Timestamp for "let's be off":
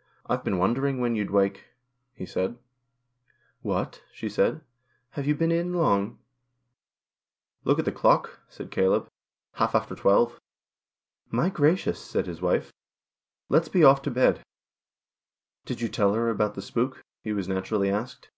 13.48-14.02